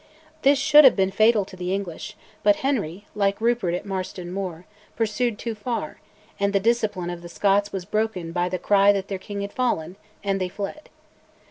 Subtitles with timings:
[0.41, 4.65] This should have been fatal to the English, but Henry, like Rupert at Marston Moor,
[4.95, 5.99] pursued too far,
[6.39, 9.53] and the discipline of the Scots was broken by the cry that their King had
[9.53, 10.89] fallen, and they fled.